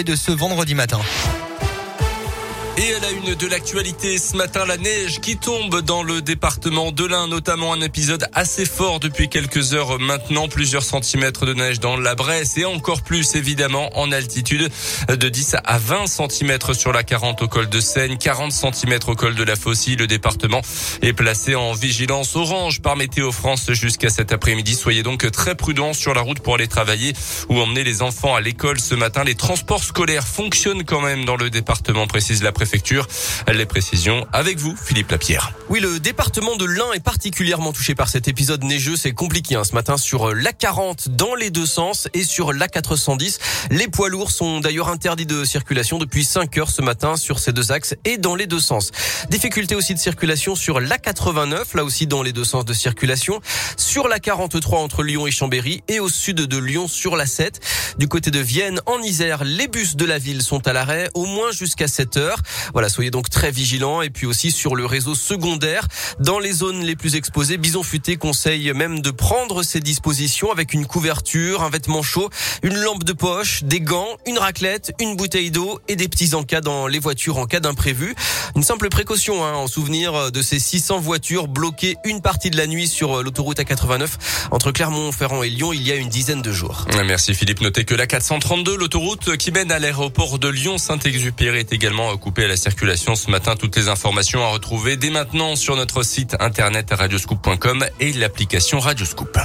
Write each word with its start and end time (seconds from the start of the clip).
de 0.00 0.14
ce 0.16 0.32
vendredi 0.32 0.74
matin. 0.74 1.00
Et 2.84 2.94
à 2.94 2.98
la 2.98 3.10
une 3.12 3.36
de 3.36 3.46
l'actualité 3.46 4.18
ce 4.18 4.36
matin, 4.36 4.66
la 4.66 4.76
neige 4.76 5.20
qui 5.20 5.36
tombe 5.36 5.82
dans 5.82 6.02
le 6.02 6.20
département 6.20 6.90
de 6.90 7.04
l'Ain, 7.04 7.28
notamment 7.28 7.72
un 7.72 7.80
épisode 7.80 8.26
assez 8.32 8.64
fort 8.64 8.98
depuis 8.98 9.28
quelques 9.28 9.72
heures 9.72 10.00
maintenant, 10.00 10.48
plusieurs 10.48 10.82
centimètres 10.82 11.46
de 11.46 11.54
neige 11.54 11.78
dans 11.78 11.96
la 11.96 12.16
Bresse 12.16 12.58
et 12.58 12.64
encore 12.64 13.02
plus 13.02 13.36
évidemment 13.36 13.88
en 13.96 14.10
altitude 14.10 14.68
de 15.08 15.28
10 15.28 15.58
à 15.64 15.78
20 15.78 16.08
centimètres 16.08 16.74
sur 16.74 16.92
la 16.92 17.04
40 17.04 17.42
au 17.42 17.48
col 17.48 17.68
de 17.68 17.78
Seine, 17.78 18.18
40 18.18 18.50
centimètres 18.50 19.10
au 19.10 19.14
col 19.14 19.36
de 19.36 19.44
la 19.44 19.54
Faucille. 19.54 19.94
Le 19.94 20.08
département 20.08 20.60
est 21.02 21.12
placé 21.12 21.54
en 21.54 21.74
vigilance 21.74 22.34
orange 22.34 22.82
par 22.82 22.96
Météo 22.96 23.30
France 23.30 23.70
jusqu'à 23.74 24.10
cet 24.10 24.32
après-midi. 24.32 24.74
Soyez 24.74 25.04
donc 25.04 25.30
très 25.30 25.54
prudents 25.54 25.92
sur 25.92 26.14
la 26.14 26.22
route 26.22 26.40
pour 26.40 26.56
aller 26.56 26.66
travailler 26.66 27.12
ou 27.48 27.60
emmener 27.60 27.84
les 27.84 28.02
enfants 28.02 28.34
à 28.34 28.40
l'école 28.40 28.80
ce 28.80 28.96
matin. 28.96 29.22
Les 29.22 29.36
transports 29.36 29.84
scolaires 29.84 30.26
fonctionnent 30.26 30.82
quand 30.82 31.00
même 31.00 31.24
dans 31.24 31.36
le 31.36 31.48
département, 31.48 32.08
précise 32.08 32.42
la 32.42 32.50
préfecture. 32.50 32.71
Les 33.52 33.66
précisions 33.66 34.26
avec 34.32 34.58
vous, 34.58 34.74
Philippe 34.76 35.10
Lapierre. 35.10 35.52
Oui, 35.68 35.80
le 35.80 36.00
département 36.00 36.56
de 36.56 36.64
l'Ain 36.64 36.92
est 36.94 37.02
particulièrement 37.02 37.72
touché 37.72 37.94
par 37.94 38.08
cet 38.08 38.28
épisode 38.28 38.64
neigeux. 38.64 38.96
C'est 38.96 39.12
compliqué 39.12 39.56
hein, 39.56 39.64
ce 39.64 39.74
matin 39.74 39.96
sur 39.96 40.34
l'A40 40.34 41.08
dans 41.08 41.34
les 41.34 41.50
deux 41.50 41.66
sens 41.66 42.08
et 42.14 42.24
sur 42.24 42.52
l'A410. 42.52 43.38
Les 43.70 43.88
poids 43.88 44.08
lourds 44.08 44.30
sont 44.30 44.60
d'ailleurs 44.60 44.88
interdits 44.88 45.26
de 45.26 45.44
circulation 45.44 45.98
depuis 45.98 46.24
5 46.24 46.56
heures 46.58 46.70
ce 46.70 46.82
matin 46.82 47.16
sur 47.16 47.38
ces 47.38 47.52
deux 47.52 47.72
axes 47.72 47.94
et 48.04 48.16
dans 48.16 48.34
les 48.34 48.46
deux 48.46 48.60
sens. 48.60 48.90
Difficulté 49.28 49.74
aussi 49.74 49.94
de 49.94 49.98
circulation 49.98 50.54
sur 50.54 50.80
l'A89, 50.80 51.76
là 51.76 51.84
aussi 51.84 52.06
dans 52.06 52.22
les 52.22 52.32
deux 52.32 52.44
sens 52.44 52.64
de 52.64 52.72
circulation. 52.72 53.40
Sur 53.76 54.08
l'A43 54.08 54.76
entre 54.76 55.02
Lyon 55.02 55.26
et 55.26 55.30
Chambéry 55.30 55.82
et 55.88 56.00
au 56.00 56.08
sud 56.08 56.36
de 56.36 56.58
Lyon 56.58 56.88
sur 56.88 57.16
la 57.16 57.26
7. 57.26 57.60
Du 57.98 58.08
côté 58.08 58.30
de 58.30 58.40
Vienne, 58.40 58.80
en 58.86 59.00
Isère, 59.02 59.44
les 59.44 59.68
bus 59.68 59.96
de 59.96 60.04
la 60.04 60.18
ville 60.18 60.42
sont 60.42 60.66
à 60.66 60.72
l'arrêt 60.72 61.08
au 61.14 61.26
moins 61.26 61.52
jusqu'à 61.52 61.88
7 61.88 62.16
heures. 62.16 62.42
Voilà, 62.72 62.88
soyez 62.88 63.10
donc 63.10 63.30
très 63.30 63.50
vigilants 63.50 64.02
et 64.02 64.10
puis 64.10 64.26
aussi 64.26 64.50
sur 64.50 64.74
le 64.74 64.86
réseau 64.86 65.14
secondaire. 65.14 65.86
Dans 66.20 66.38
les 66.38 66.52
zones 66.52 66.82
les 66.82 66.96
plus 66.96 67.16
exposées, 67.16 67.56
Bison 67.56 67.82
Futé 67.82 68.16
conseille 68.16 68.72
même 68.72 69.00
de 69.00 69.10
prendre 69.10 69.62
ses 69.62 69.80
dispositions 69.80 70.50
avec 70.50 70.72
une 70.72 70.86
couverture, 70.86 71.62
un 71.62 71.70
vêtement 71.70 72.02
chaud, 72.02 72.30
une 72.62 72.76
lampe 72.76 73.04
de 73.04 73.12
poche, 73.12 73.64
des 73.64 73.80
gants, 73.80 74.16
une 74.26 74.38
raclette, 74.38 74.92
une 75.00 75.16
bouteille 75.16 75.50
d'eau 75.50 75.80
et 75.88 75.96
des 75.96 76.08
petits 76.08 76.34
encas 76.34 76.60
dans 76.60 76.86
les 76.86 76.98
voitures 76.98 77.38
en 77.38 77.46
cas 77.46 77.60
d'imprévu. 77.60 78.14
Une 78.56 78.62
simple 78.62 78.88
précaution 78.88 79.44
hein, 79.44 79.54
en 79.54 79.66
souvenir 79.66 80.30
de 80.30 80.42
ces 80.42 80.58
600 80.58 81.00
voitures 81.00 81.48
bloquées 81.48 81.96
une 82.04 82.20
partie 82.20 82.50
de 82.50 82.56
la 82.56 82.66
nuit 82.66 82.88
sur 82.88 83.22
l'autoroute 83.22 83.58
A89 83.58 84.08
entre 84.50 84.72
Clermont-Ferrand 84.72 85.42
et 85.42 85.50
Lyon 85.50 85.72
il 85.72 85.86
y 85.86 85.92
a 85.92 85.96
une 85.96 86.08
dizaine 86.08 86.42
de 86.42 86.52
jours. 86.52 86.86
Merci 87.04 87.34
Philippe. 87.34 87.60
Notez 87.60 87.84
que 87.84 87.94
la 87.94 88.06
432, 88.06 88.76
l'autoroute 88.76 89.36
qui 89.36 89.50
mène 89.52 89.72
à 89.72 89.78
l'aéroport 89.78 90.38
de 90.38 90.48
Lyon-Saint-Exupéry 90.48 91.58
est 91.58 91.72
également 91.72 92.16
coupée 92.16 92.44
à 92.44 92.48
la 92.48 92.51
circulation 92.56 93.14
ce 93.14 93.30
matin. 93.30 93.56
Toutes 93.56 93.76
les 93.76 93.88
informations 93.88 94.42
à 94.44 94.48
retrouver 94.48 94.96
dès 94.96 95.10
maintenant 95.10 95.56
sur 95.56 95.76
notre 95.76 96.02
site 96.02 96.36
internet 96.40 96.88
radioscoop.com 96.92 97.84
et 98.00 98.12
l'application 98.12 98.78
Radioscoop. 98.78 99.38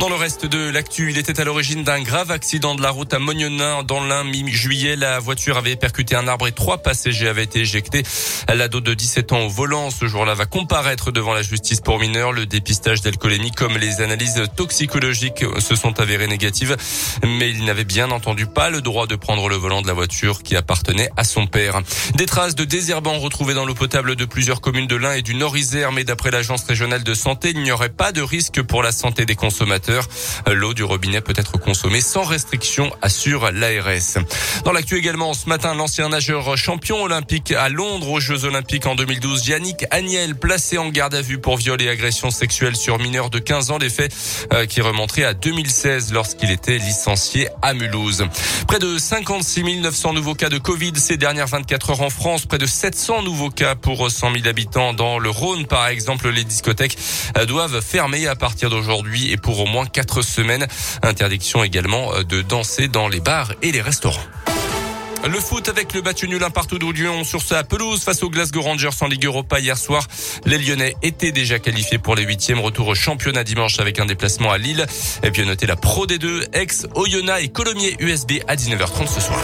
Dans 0.00 0.08
le 0.08 0.14
reste 0.14 0.46
de 0.46 0.70
l'actu, 0.70 1.10
il 1.10 1.18
était 1.18 1.38
à 1.42 1.44
l'origine 1.44 1.84
d'un 1.84 2.00
grave 2.00 2.30
accident 2.30 2.74
de 2.74 2.80
la 2.80 2.88
route 2.88 3.12
à 3.12 3.18
Mognonin 3.18 3.82
dans 3.82 4.02
l'Ain 4.02 4.24
mi-juillet. 4.24 4.96
La 4.96 5.18
voiture 5.18 5.58
avait 5.58 5.76
percuté 5.76 6.16
un 6.16 6.26
arbre 6.26 6.48
et 6.48 6.52
trois 6.52 6.78
passagers 6.78 7.28
avaient 7.28 7.44
été 7.44 7.60
éjectés. 7.60 8.02
L'ado 8.48 8.80
de 8.80 8.94
17 8.94 9.32
ans 9.32 9.40
au 9.40 9.50
volant 9.50 9.90
ce 9.90 10.08
jour-là 10.08 10.32
va 10.32 10.46
comparaître 10.46 11.12
devant 11.12 11.34
la 11.34 11.42
justice 11.42 11.82
pour 11.82 11.98
mineurs. 11.98 12.32
Le 12.32 12.46
dépistage 12.46 13.02
d'alcoolémie 13.02 13.50
comme 13.50 13.76
les 13.76 14.00
analyses 14.00 14.42
toxicologiques 14.56 15.44
se 15.58 15.76
sont 15.76 16.00
avérées 16.00 16.28
négatives. 16.28 16.78
Mais 17.22 17.50
il 17.50 17.66
n'avait 17.66 17.84
bien 17.84 18.10
entendu 18.10 18.46
pas 18.46 18.70
le 18.70 18.80
droit 18.80 19.06
de 19.06 19.16
prendre 19.16 19.50
le 19.50 19.56
volant 19.56 19.82
de 19.82 19.86
la 19.86 19.92
voiture 19.92 20.42
qui 20.42 20.56
appartenait 20.56 21.10
à 21.18 21.24
son 21.24 21.46
père. 21.46 21.78
Des 22.14 22.24
traces 22.24 22.54
de 22.54 22.64
désherbants 22.64 23.18
retrouvées 23.18 23.52
dans 23.52 23.66
l'eau 23.66 23.74
potable 23.74 24.16
de 24.16 24.24
plusieurs 24.24 24.62
communes 24.62 24.86
de 24.86 24.96
l'Ain 24.96 25.12
et 25.12 25.22
du 25.22 25.34
Nord-Isère. 25.34 25.92
Mais 25.92 26.04
d'après 26.04 26.30
l'agence 26.30 26.64
régionale 26.64 27.04
de 27.04 27.12
santé, 27.12 27.50
il 27.50 27.60
n'y 27.62 27.70
aurait 27.70 27.90
pas 27.90 28.12
de 28.12 28.22
risque 28.22 28.62
pour 28.62 28.82
la 28.82 28.92
santé 28.92 29.26
des 29.26 29.34
consommateurs. 29.34 29.89
L'eau 30.46 30.74
du 30.74 30.84
robinet 30.84 31.20
peut 31.20 31.34
être 31.36 31.58
consommée 31.58 32.00
sans 32.00 32.24
restriction, 32.24 32.90
assure 33.02 33.50
l'ARS. 33.52 34.18
Dans 34.64 34.72
l'actu 34.72 34.96
également, 34.96 35.34
ce 35.34 35.48
matin, 35.48 35.74
l'ancien 35.74 36.08
nageur 36.08 36.56
champion 36.56 37.02
olympique 37.02 37.52
à 37.52 37.68
Londres 37.68 38.08
aux 38.10 38.20
Jeux 38.20 38.44
olympiques 38.44 38.86
en 38.86 38.94
2012, 38.94 39.48
Yannick 39.48 39.84
Agnel, 39.90 40.34
placé 40.34 40.78
en 40.78 40.88
garde 40.88 41.14
à 41.14 41.22
vue 41.22 41.38
pour 41.38 41.56
viol 41.56 41.80
et 41.82 41.88
agression 41.88 42.30
sexuelle 42.30 42.76
sur 42.76 42.98
mineurs 42.98 43.30
de 43.30 43.38
15 43.38 43.70
ans, 43.70 43.78
des 43.78 43.90
faits 43.90 44.12
euh, 44.52 44.66
qui 44.66 44.80
remonteraient 44.80 45.24
à 45.24 45.34
2016 45.34 46.12
lorsqu'il 46.12 46.50
était 46.50 46.78
licencié 46.78 47.48
à 47.62 47.74
Mulhouse. 47.74 48.26
Près 48.66 48.78
de 48.78 48.98
56 48.98 49.64
900 49.80 50.12
nouveaux 50.14 50.34
cas 50.34 50.48
de 50.48 50.58
Covid 50.58 50.92
ces 50.96 51.16
dernières 51.16 51.46
24 51.46 51.90
heures 51.90 52.02
en 52.02 52.10
France, 52.10 52.46
près 52.46 52.58
de 52.58 52.66
700 52.66 53.22
nouveaux 53.22 53.50
cas 53.50 53.74
pour 53.74 54.10
100 54.10 54.32
000 54.34 54.46
habitants 54.46 54.92
dans 54.92 55.18
le 55.18 55.30
Rhône, 55.30 55.66
par 55.66 55.88
exemple. 55.88 56.28
Les 56.30 56.44
discothèques 56.44 56.96
euh, 57.36 57.46
doivent 57.46 57.80
fermer 57.80 58.26
à 58.26 58.36
partir 58.36 58.70
d'aujourd'hui 58.70 59.30
et 59.30 59.36
pour 59.36 59.60
au 59.60 59.66
moins 59.66 59.79
quatre 59.84 60.22
semaines. 60.22 60.66
Interdiction 61.02 61.64
également 61.64 62.14
euh, 62.14 62.22
de 62.24 62.42
danser 62.42 62.88
dans 62.88 63.08
les 63.08 63.20
bars 63.20 63.52
et 63.62 63.72
les 63.72 63.80
restaurants. 63.80 64.24
Le 65.28 65.38
foot 65.38 65.68
avec 65.68 65.92
le 65.92 66.00
battu 66.00 66.28
nul 66.28 66.42
un 66.42 66.50
partout 66.50 66.78
de 66.78 66.86
Lyon 66.90 67.24
sur 67.24 67.42
sa 67.42 67.62
pelouse 67.62 68.02
face 68.02 68.22
aux 68.22 68.30
Glasgow 68.30 68.62
Rangers 68.62 68.88
en 69.02 69.06
Ligue 69.06 69.26
Europa 69.26 69.60
hier 69.60 69.76
soir. 69.76 70.06
Les 70.46 70.56
Lyonnais 70.56 70.96
étaient 71.02 71.30
déjà 71.30 71.58
qualifiés 71.58 71.98
pour 71.98 72.14
les 72.14 72.22
huitièmes. 72.22 72.60
Retour 72.60 72.88
au 72.88 72.94
championnat 72.94 73.44
dimanche 73.44 73.80
avec 73.80 73.98
un 74.00 74.06
déplacement 74.06 74.50
à 74.50 74.56
Lille. 74.56 74.86
Et 75.22 75.30
puis 75.30 75.44
noter 75.44 75.66
la 75.66 75.76
Pro 75.76 76.06
D2, 76.06 76.46
ex 76.54 76.86
Oyonnax 76.94 77.44
et 77.44 77.48
Colomiers 77.48 77.96
USB 78.00 78.32
à 78.48 78.56
19h30 78.56 79.08
ce 79.08 79.20
soir. 79.20 79.40